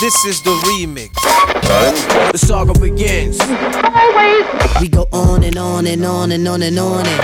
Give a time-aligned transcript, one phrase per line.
[0.00, 1.12] This is the remix.
[2.32, 3.38] The saga begins.
[4.80, 7.20] We go on and on and on and on and on and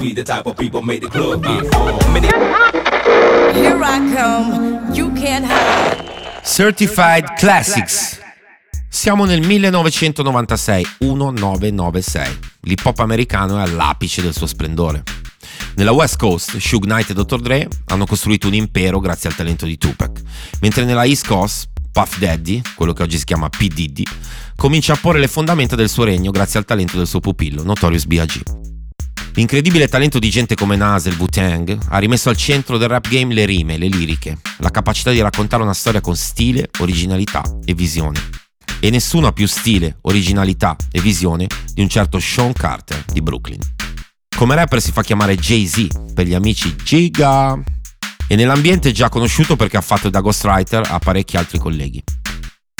[0.00, 1.42] We the type of people make the club.
[2.12, 2.26] Many
[3.58, 6.42] Here I come, you can't hide.
[6.44, 8.20] Certified Classics.
[8.90, 12.38] Siamo nel 1996, 1996.
[12.62, 15.02] L'hip hop americano è all'apice del suo splendore.
[15.78, 17.40] Nella West Coast, Suge Knight e Dr.
[17.40, 20.20] Dre hanno costruito un impero grazie al talento di Tupac,
[20.60, 23.68] mentre nella East Coast, Puff Daddy, quello che oggi si chiama P.
[23.68, 24.02] Diddy,
[24.56, 28.06] comincia a porre le fondamenta del suo regno grazie al talento del suo pupillo, Notorious
[28.06, 28.40] B.I.G.
[29.34, 33.32] L'incredibile talento di gente come Nas il Wu-Tang ha rimesso al centro del rap game
[33.32, 38.18] le rime, le liriche, la capacità di raccontare una storia con stile, originalità e visione.
[38.80, 43.60] E nessuno ha più stile, originalità e visione di un certo Sean Carter di Brooklyn.
[44.38, 47.60] Come rapper si fa chiamare Jay-Z per gli amici Giga
[48.28, 52.00] e nell'ambiente è già conosciuto perché ha fatto da ghostwriter a parecchi altri colleghi.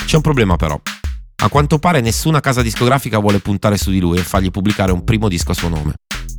[0.07, 0.81] C'è un problema però.
[1.43, 5.03] A quanto pare nessuna casa discografica vuole puntare su di lui e fargli pubblicare un
[5.03, 5.95] primo disco a suo nome.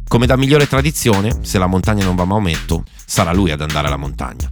[0.08, 3.88] Come da migliore tradizione, se la montagna non va a Maometto, sarà lui ad andare
[3.88, 4.50] alla montagna.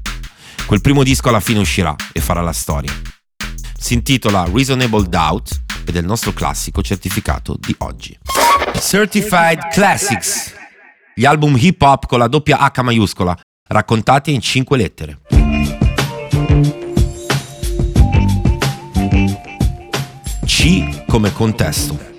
[0.65, 2.91] Quel primo disco alla fine uscirà e farà la storia.
[3.79, 5.61] Si intitola Reasonable Doubt
[5.95, 8.17] è il nostro classico certificato di oggi.
[8.79, 10.53] Certified Classics.
[11.15, 13.35] Gli album hip hop con la doppia H maiuscola,
[13.69, 15.19] raccontati in cinque lettere.
[20.45, 22.15] C come contesto.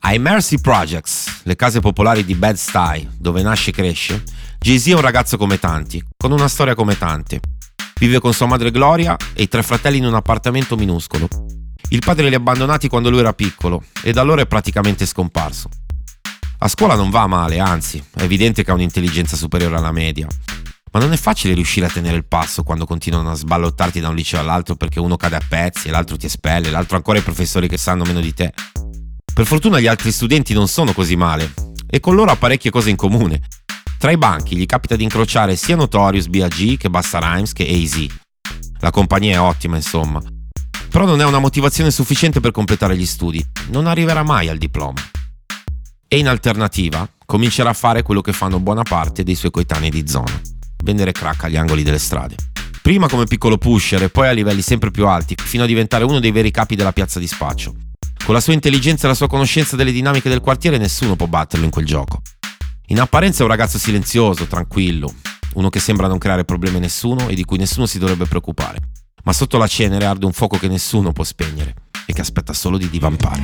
[0.00, 4.22] Ai Mercy Projects, le case popolari di Bed-Stuy, dove nasce e cresce,
[4.58, 7.40] Jay-Z è un ragazzo come tanti, con una storia come tante.
[7.98, 11.28] Vive con sua madre Gloria e i tre fratelli in un appartamento minuscolo.
[11.92, 15.68] Il padre li ha abbandonati quando lui era piccolo e da allora è praticamente scomparso.
[16.58, 20.28] A scuola non va male, anzi, è evidente che ha un'intelligenza superiore alla media.
[20.92, 24.14] Ma non è facile riuscire a tenere il passo quando continuano a sballottarti da un
[24.14, 27.66] liceo all'altro perché uno cade a pezzi e l'altro ti espelle, l'altro ancora i professori
[27.66, 28.52] che sanno meno di te.
[29.34, 31.52] Per fortuna gli altri studenti non sono così male
[31.88, 33.40] e con loro ha parecchie cose in comune.
[33.98, 36.76] Tra i banchi gli capita di incrociare sia Notorious B.A.G.
[36.76, 38.06] che Bassa Rhymes che AZ.
[38.78, 40.22] La compagnia è ottima, insomma.
[40.90, 43.44] Però non è una motivazione sufficiente per completare gli studi.
[43.68, 45.00] Non arriverà mai al diploma.
[46.08, 50.08] E in alternativa comincerà a fare quello che fanno buona parte dei suoi coetanei di
[50.08, 50.40] zona.
[50.82, 52.34] Vendere crack agli angoli delle strade.
[52.82, 56.18] Prima come piccolo pusher e poi a livelli sempre più alti, fino a diventare uno
[56.18, 57.72] dei veri capi della piazza di spaccio.
[58.24, 61.64] Con la sua intelligenza e la sua conoscenza delle dinamiche del quartiere nessuno può batterlo
[61.64, 62.20] in quel gioco.
[62.88, 65.14] In apparenza è un ragazzo silenzioso, tranquillo,
[65.54, 68.78] uno che sembra non creare problemi a nessuno e di cui nessuno si dovrebbe preoccupare.
[69.24, 71.74] Ma sotto la cenere arde un fuoco che nessuno può spegnere
[72.06, 73.42] e che aspetta solo di divampare.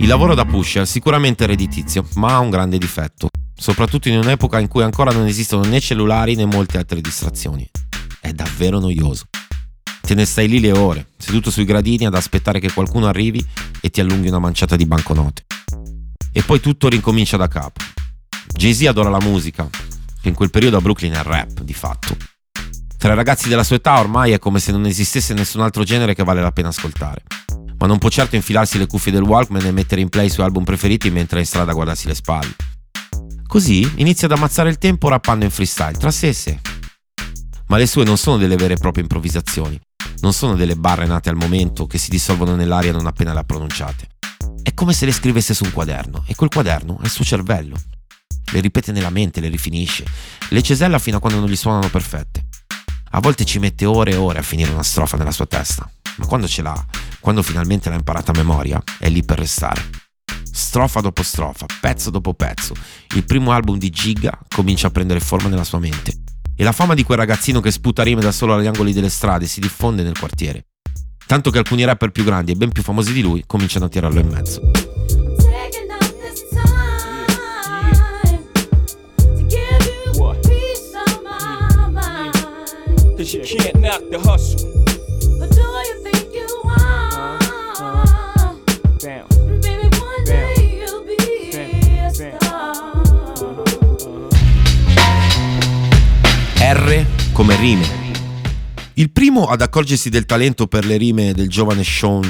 [0.00, 4.60] Il lavoro da pusher sicuramente è redditizio, ma ha un grande difetto, soprattutto in un'epoca
[4.60, 7.68] in cui ancora non esistono né cellulari né molte altre distrazioni.
[8.20, 9.26] È davvero noioso.
[10.00, 13.44] Te ne stai lì le ore, seduto sui gradini ad aspettare che qualcuno arrivi
[13.80, 15.44] e ti allunghi una manciata di banconote.
[16.32, 17.82] E poi tutto rincomincia da capo.
[18.54, 19.68] Jay-Z adora la musica,
[20.22, 22.16] che in quel periodo a Brooklyn è rap, di fatto.
[22.96, 26.14] Tra i ragazzi della sua età ormai è come se non esistesse nessun altro genere
[26.14, 27.22] che vale la pena ascoltare.
[27.76, 30.46] Ma non può certo infilarsi le cuffie del Walkman e mettere in play i suoi
[30.46, 32.54] album preferiti mentre è in strada a guardarsi le spalle.
[33.48, 36.60] Così inizia ad ammazzare il tempo rappando in freestyle, tra sé e sé.
[37.68, 39.80] Ma le sue non sono delle vere e proprie improvvisazioni,
[40.20, 43.44] non sono delle barre nate al momento che si dissolvono nell'aria non appena le ha
[43.44, 44.08] pronunciate.
[44.62, 47.76] È come se le scrivesse su un quaderno e quel quaderno è il suo cervello.
[48.52, 50.04] Le ripete nella mente, le rifinisce,
[50.50, 52.48] le cesella fino a quando non gli suonano perfette.
[53.12, 56.26] A volte ci mette ore e ore a finire una strofa nella sua testa, ma
[56.26, 56.86] quando ce l'ha,
[57.18, 60.07] quando finalmente l'ha imparata a memoria, è lì per restare.
[60.58, 62.74] Strofa dopo strofa, pezzo dopo pezzo,
[63.14, 66.14] il primo album di Giga comincia a prendere forma nella sua mente.
[66.56, 69.46] E la fama di quel ragazzino che sputa rime da solo agli angoli delle strade
[69.46, 70.66] si diffonde nel quartiere.
[71.26, 74.18] Tanto che alcuni rapper più grandi e ben più famosi di lui cominciano a tirarlo
[74.18, 74.60] in mezzo.
[83.16, 84.77] Cause you can't knock the hustle.
[97.58, 97.86] Rime.
[98.94, 102.22] Il primo ad accorgersi del talento per le rime del giovane Sean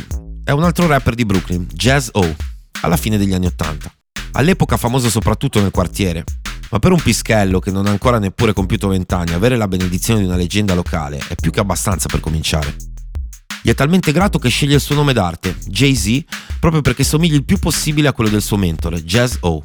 [0.43, 2.35] è un altro rapper di Brooklyn, Jazz O,
[2.81, 3.93] alla fine degli anni Ottanta.
[4.33, 6.25] All'epoca famoso soprattutto nel quartiere,
[6.71, 10.27] ma per un pischello che non ha ancora neppure compiuto vent'anni, avere la benedizione di
[10.27, 12.75] una leggenda locale è più che abbastanza per cominciare.
[13.63, 16.25] Gli è talmente grato che sceglie il suo nome d'arte, Jay-Z,
[16.59, 19.63] proprio perché somigli il più possibile a quello del suo mentore, Jazz O.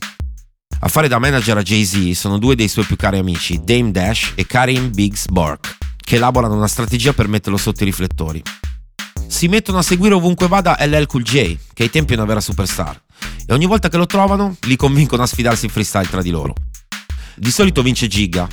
[0.85, 4.33] A fare da manager a Jay-Z sono due dei suoi più cari amici, Dame Dash
[4.35, 8.43] e Karim Biggs Bork, che elaborano una strategia per metterlo sotto i riflettori.
[9.25, 12.41] Si mettono a seguire ovunque vada LL Cool J, che ai tempi è una vera
[12.41, 13.01] superstar,
[13.45, 16.53] e ogni volta che lo trovano li convincono a sfidarsi in freestyle tra di loro.
[17.33, 18.45] Di solito vince Giga,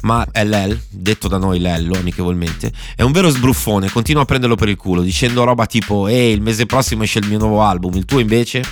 [0.00, 4.68] ma LL, detto da noi Lello amichevolmente, è un vero sbruffone, continua a prenderlo per
[4.68, 8.04] il culo, dicendo roba tipo ehi il mese prossimo esce il mio nuovo album, il
[8.04, 8.64] tuo invece?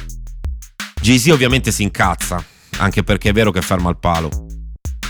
[1.00, 2.44] Jay-Z ovviamente si incazza,
[2.81, 4.29] anche perché è vero che ferma il palo.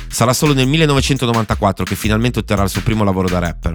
[0.09, 3.75] Sarà solo nel 1994 che finalmente otterrà il suo primo lavoro da rapper.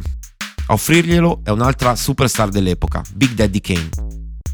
[0.67, 3.89] A offrirglielo è un'altra superstar dell'epoca, Big Daddy Kane,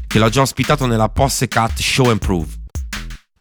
[0.06, 2.60] che l'ha già ospitato nella Posse Cat Show and Prove.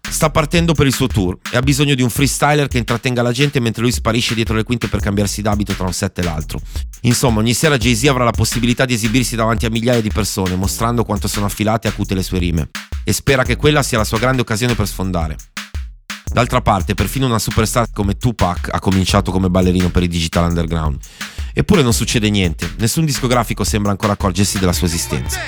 [0.09, 3.31] Sta partendo per il suo tour e ha bisogno di un freestyler che intrattenga la
[3.31, 6.59] gente mentre lui sparisce dietro le quinte per cambiarsi d'abito tra un set e l'altro.
[7.01, 11.05] Insomma, ogni sera Jay-Z avrà la possibilità di esibirsi davanti a migliaia di persone, mostrando
[11.05, 12.69] quanto sono affilate e acute le sue rime.
[13.03, 15.37] E spera che quella sia la sua grande occasione per sfondare.
[16.33, 20.97] D'altra parte, perfino una superstar come Tupac ha cominciato come ballerino per i Digital Underground.
[21.53, 25.39] Eppure non succede niente, nessun discografico sembra ancora accorgersi della sua esistenza.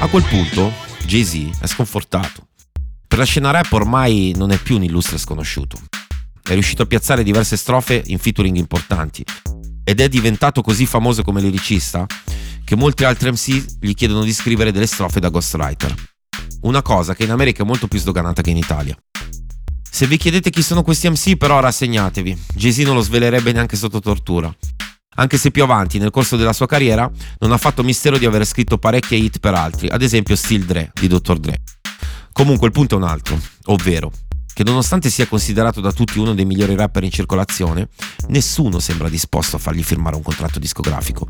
[0.00, 0.72] A quel punto,
[1.04, 2.47] Jay-Z è sconfortato.
[3.18, 5.76] Per la scena rap ormai non è più un illustre sconosciuto.
[6.40, 9.24] È riuscito a piazzare diverse strofe in featuring importanti
[9.82, 12.06] ed è diventato così famoso come liricista
[12.64, 15.92] che molti altri MC gli chiedono di scrivere delle strofe da ghostwriter.
[16.60, 18.96] Una cosa che in America è molto più sdoganata che in Italia.
[19.82, 22.44] Se vi chiedete chi sono questi MC, però rassegnatevi.
[22.54, 24.54] Jay-Z non lo svelerebbe neanche sotto tortura.
[25.16, 27.10] Anche se più avanti, nel corso della sua carriera,
[27.40, 30.92] non ha fatto mistero di aver scritto parecchie hit per altri, ad esempio Still Dre
[30.94, 31.36] di Dr.
[31.40, 31.62] Dre.
[32.38, 34.12] Comunque il punto è un altro, ovvero
[34.54, 37.88] che nonostante sia considerato da tutti uno dei migliori rapper in circolazione,
[38.28, 41.26] nessuno sembra disposto a fargli firmare un contratto discografico.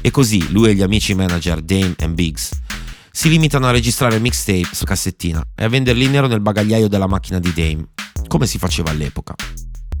[0.00, 2.50] E così lui e gli amici manager Dame e Biggs
[3.10, 7.08] si limitano a registrare mixtape su cassettina e a venderli in nero nel bagagliaio della
[7.08, 7.88] macchina di Dame,
[8.28, 9.34] come si faceva all'epoca.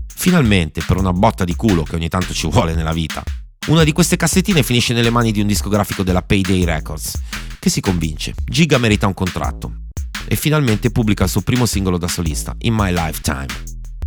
[0.06, 3.24] Finalmente, per una botta di culo che ogni tanto ci vuole nella vita,
[3.66, 7.20] una di queste cassettine finisce nelle mani di un discografico della Payday Records,
[7.58, 9.82] che si convince, Giga merita un contratto
[10.26, 13.46] e finalmente pubblica il suo primo singolo da solista, In My Lifetime.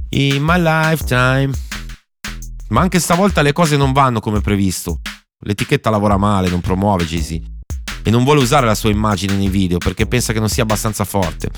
[0.10, 1.52] In My Lifetime.
[2.70, 5.02] Ma anche stavolta le cose non vanno come previsto.
[5.46, 7.40] L'etichetta lavora male, non promuove Jay-Z
[8.04, 11.04] e non vuole usare la sua immagine nei video perché pensa che non sia abbastanza
[11.04, 11.50] forte.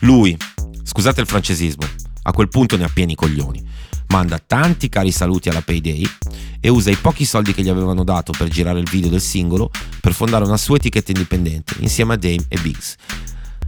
[0.00, 0.36] Lui,
[0.82, 1.86] scusate il francesismo,
[2.22, 3.62] a quel punto ne ha pieni coglioni.
[4.08, 6.02] Manda tanti cari saluti alla Payday
[6.60, 9.70] e usa i pochi soldi che gli avevano dato per girare il video del singolo
[10.00, 12.96] per fondare una sua etichetta indipendente insieme a Dame e Biggs.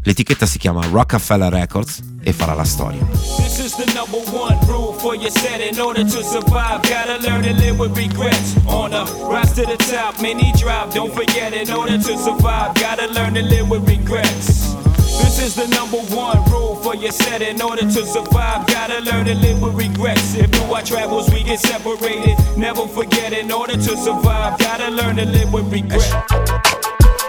[0.06, 3.04] L'etichetta si chiama Rockefeller Records e farà la storia.
[3.38, 5.60] This is the number one rule for your set.
[5.60, 8.54] In order to survive, gotta learn to live with regrets.
[8.66, 10.94] On a rise to the top, many drop.
[10.94, 14.76] Don't forget, in order to survive, gotta learn to live with regrets.
[15.24, 17.42] This is the number one rule for your set.
[17.42, 20.36] In order to survive, gotta learn to live with regrets.
[20.36, 23.32] If through our travels we get separated, never forget.
[23.32, 26.14] In order to survive, gotta learn to live with regrets.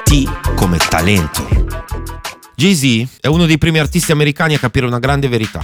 [0.05, 2.06] T come talento.
[2.59, 5.63] Jay-Z è uno dei primi artisti americani a capire una grande verità.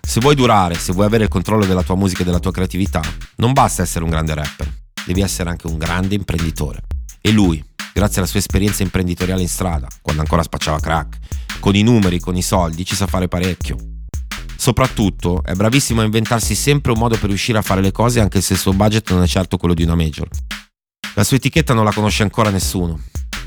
[0.00, 3.00] Se vuoi durare, se vuoi avere il controllo della tua musica e della tua creatività,
[3.36, 4.68] non basta essere un grande rapper,
[5.06, 6.80] devi essere anche un grande imprenditore.
[7.20, 11.18] E lui, grazie alla sua esperienza imprenditoriale in strada, quando ancora spacciava crack,
[11.60, 13.76] con i numeri, con i soldi, ci sa fare parecchio.
[14.56, 18.40] Soprattutto è bravissimo a inventarsi sempre un modo per riuscire a fare le cose anche
[18.40, 20.28] se il suo budget non è certo quello di una major.
[21.14, 22.98] La sua etichetta non la conosce ancora nessuno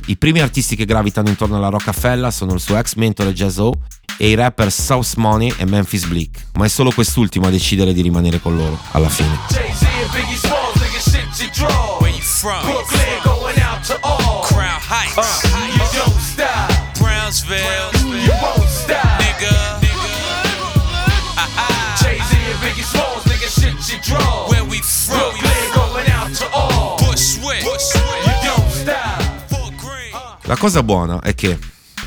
[0.07, 3.73] i primi artisti che gravitano intorno alla Rockefeller sono il suo ex mentore Jazz O
[4.17, 8.01] e i rapper South Money e Memphis Bleak, ma è solo quest'ultimo a decidere di
[8.01, 9.37] rimanere con loro alla fine.
[9.49, 9.85] Jay-Z
[30.47, 31.59] La cosa buona è che,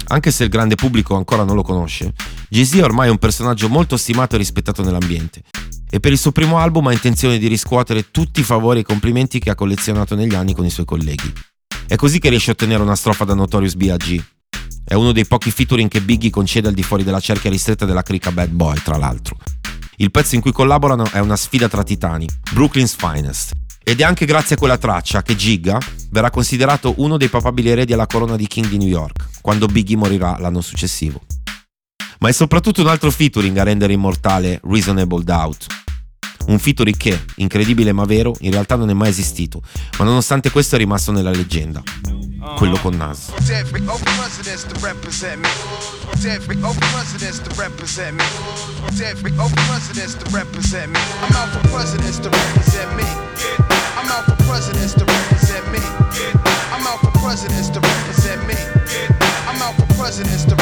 [0.09, 2.15] anche se il grande pubblico ancora non lo conosce,
[2.49, 5.43] Jay-Z è ormai un personaggio molto stimato e rispettato nell'ambiente
[5.91, 9.41] e per il suo primo album ha intenzione di riscuotere tutti i favori e complimenti
[9.41, 11.31] che ha collezionato negli anni con i suoi colleghi.
[11.87, 14.25] È così che riesce a ottenere una strofa da Notorious B.I.G.
[14.85, 18.03] È uno dei pochi featuring che Biggie concede al di fuori della cerchia ristretta della
[18.03, 19.37] cricca Bad Boy, tra l'altro.
[19.97, 23.53] Il pezzo in cui collaborano è una sfida tra titani, Brooklyn's Finest.
[23.83, 25.79] Ed è anche grazie a quella traccia che Giga
[26.11, 29.97] verrà considerato uno dei papabili eredi alla corona di King di New York, quando Biggie
[29.97, 31.21] morirà l'anno successivo.
[32.19, 35.67] Ma è soprattutto un altro featuring a rendere immortale Reasonable Doubt.
[36.51, 39.63] Un featuring che, incredibile ma vero, in realtà non è mai esistito,
[39.99, 41.81] ma nonostante questo è rimasto nella leggenda.
[42.57, 43.31] Quello con Nas.
[56.73, 58.57] I'm out for presidents to represent me.
[59.47, 60.60] I'm out for presidents to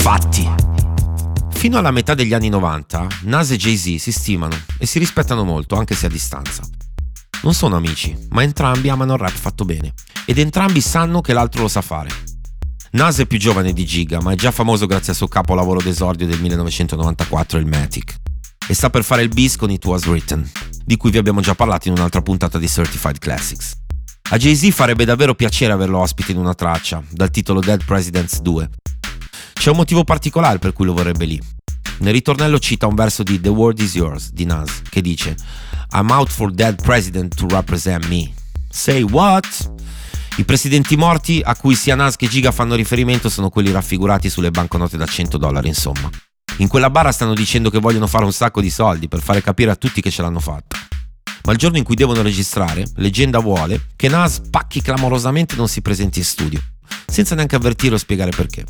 [0.00, 0.48] fatti.
[1.50, 5.76] Fino alla metà degli anni 90, Nas e Jay-Z si stimano e si rispettano molto,
[5.76, 6.62] anche se a distanza.
[7.42, 9.92] Non sono amici, ma entrambi amano il rap fatto bene
[10.24, 12.08] ed entrambi sanno che l'altro lo sa fare.
[12.92, 16.26] Nas è più giovane di Giga, ma è già famoso grazie al suo capolavoro d'esordio
[16.26, 18.16] del 1994, il Matic.
[18.66, 20.50] E sta per fare il bis con It Was Written,
[20.82, 23.76] di cui vi abbiamo già parlato in un'altra puntata di Certified Classics.
[24.30, 28.70] A Jay-Z farebbe davvero piacere averlo ospite in una traccia, dal titolo Dead Presidents 2.
[29.60, 31.38] C'è un motivo particolare per cui lo vorrebbe lì.
[31.98, 35.36] Nel ritornello cita un verso di The World Is Yours di Nas, che dice
[35.90, 38.32] I'm out for dead president to represent me.
[38.70, 39.46] Say what?
[40.38, 44.50] I presidenti morti a cui sia Nas che Giga fanno riferimento sono quelli raffigurati sulle
[44.50, 46.08] banconote da 100 dollari, insomma.
[46.56, 49.72] In quella barra stanno dicendo che vogliono fare un sacco di soldi per fare capire
[49.72, 50.78] a tutti che ce l'hanno fatta.
[51.44, 55.82] Ma il giorno in cui devono registrare, leggenda vuole che Nas pacchi clamorosamente non si
[55.82, 56.62] presenti in studio,
[57.04, 58.64] senza neanche avvertire o spiegare perché.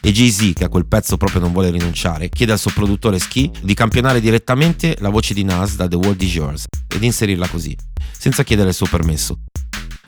[0.00, 3.50] E Jay-Z, che a quel pezzo proprio non vuole rinunciare, chiede al suo produttore Ski
[3.60, 7.76] di campionare direttamente la voce di Nas da The World Is Yours ed inserirla così,
[8.16, 9.38] senza chiedere il suo permesso.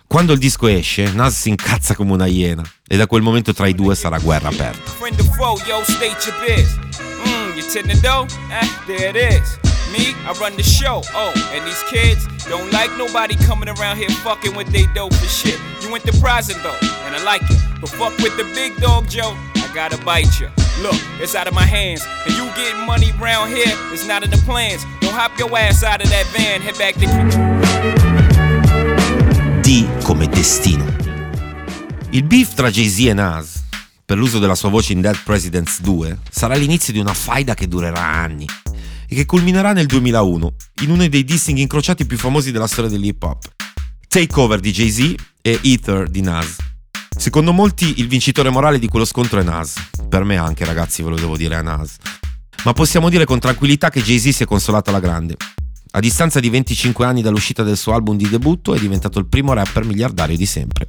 [0.07, 3.67] Quando il disco esce, Nas si incazza come una iena e da quel momento tra
[3.67, 4.93] i due sarà guerra aperta.
[8.01, 8.27] Dough?
[8.51, 9.43] Eh.
[9.93, 11.03] Me, I run the show.
[11.15, 15.27] Oh, and these kids don't like nobody coming around here fucking with they dope for
[15.27, 15.59] shit.
[15.81, 15.89] You
[16.21, 17.59] prison though, and I like it.
[17.81, 19.35] But fuck with the big dog, Joe.
[19.69, 20.49] I gotta bite you.
[20.81, 22.07] Look, it's out of my hands.
[22.27, 24.85] And you getting money round here is not in the plans.
[25.01, 27.07] Don't hop your ass out of that van, head back to.
[29.61, 30.87] D come destino.
[32.11, 33.63] Il beef tra Jay-Z e Nas,
[34.07, 37.69] per l'uso della sua voce in Dead Presidents 2, sarà l'inizio di una faida che
[37.69, 38.47] durerà anni
[39.07, 43.23] e che culminerà nel 2001 in uno dei dissing incrociati più famosi della storia dell'hip
[43.23, 43.45] hop.
[44.09, 46.57] Takeover di Jay-Z e Ether di Nas.
[47.19, 49.75] Secondo molti il vincitore morale di quello scontro è Nas.
[50.09, 51.97] Per me anche ragazzi ve lo devo dire a Nas.
[52.63, 55.35] Ma possiamo dire con tranquillità che Jay-Z si è consolato alla grande.
[55.91, 59.53] A distanza di 25 anni dall'uscita del suo album di debutto è diventato il primo
[59.53, 60.87] rapper miliardario di sempre.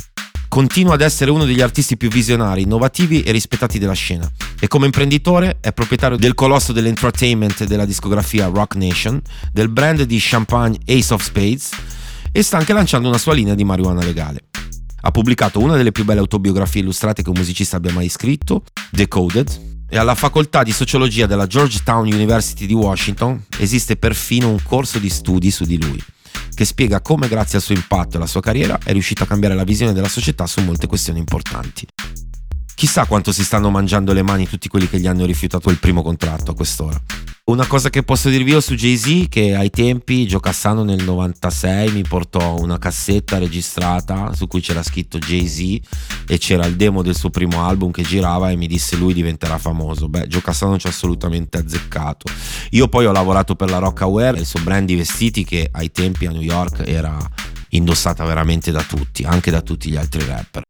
[0.47, 4.29] Continua ad essere uno degli artisti più visionari, innovativi e rispettati della scena.
[4.59, 9.19] E come imprenditore è proprietario del colosso dell'entertainment della discografia Rock Nation,
[9.51, 11.71] del brand di champagne Ace of Spades
[12.31, 14.43] e sta anche lanciando una sua linea di marijuana legale.
[15.01, 19.67] Ha pubblicato una delle più belle autobiografie illustrate che un musicista abbia mai scritto, Decoded,
[19.89, 25.09] e alla facoltà di sociologia della Georgetown University di Washington esiste perfino un corso di
[25.09, 26.01] studi su di lui,
[26.53, 29.55] che spiega come grazie al suo impatto e alla sua carriera è riuscito a cambiare
[29.55, 31.87] la visione della società su molte questioni importanti.
[32.79, 36.01] Chissà quanto si stanno mangiando le mani tutti quelli che gli hanno rifiutato il primo
[36.01, 36.97] contratto a quest'ora.
[37.47, 41.91] Una cosa che posso dirvi io su Jay-Z, che ai tempi Gio Cassano nel 96
[41.91, 45.79] mi portò una cassetta registrata su cui c'era scritto Jay-Z
[46.25, 49.57] e c'era il demo del suo primo album che girava e mi disse lui diventerà
[49.57, 50.07] famoso.
[50.07, 52.31] Beh, Gio Cassano ci ha assolutamente azzeccato.
[52.69, 56.27] Io poi ho lavorato per la Rockaware, il suo brand di vestiti che ai tempi
[56.27, 57.17] a New York era
[57.71, 60.63] indossata veramente da tutti, anche da tutti gli altri rapper.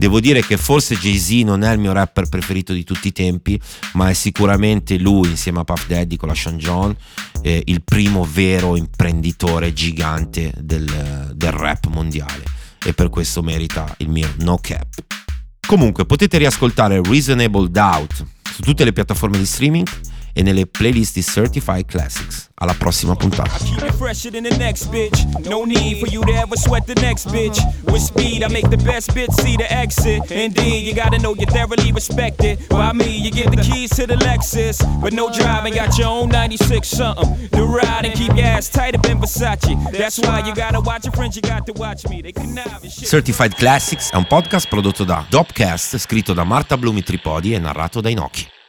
[0.00, 3.60] Devo dire che forse Jay-Z non è il mio rapper preferito di tutti i tempi,
[3.92, 6.96] ma è sicuramente lui, insieme a Puff Daddy con la Sean John,
[7.42, 12.44] eh, il primo vero imprenditore gigante del, del rap mondiale.
[12.82, 14.88] E per questo merita il mio no cap.
[15.66, 19.86] Comunque potete riascoltare Reasonable Doubt su tutte le piattaforme di streaming
[20.32, 22.48] e nelle playlist di Certified Classics.
[22.54, 23.56] Alla prossima puntata.
[43.06, 48.00] Certified Classics è un podcast prodotto da Dopcast, scritto da Marta Blumi Tripodi e narrato
[48.00, 48.59] da Nokia.